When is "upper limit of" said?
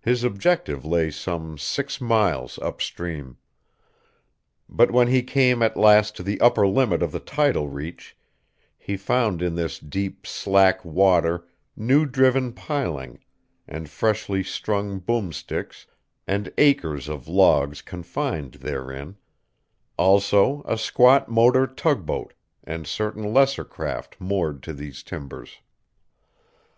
6.40-7.12